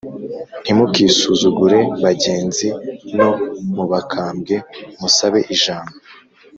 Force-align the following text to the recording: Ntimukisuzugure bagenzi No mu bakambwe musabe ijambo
Ntimukisuzugure 0.61 1.79
bagenzi 2.03 2.67
No 3.17 3.29
mu 3.75 3.83
bakambwe 3.91 4.55
musabe 4.99 5.39
ijambo 5.55 5.95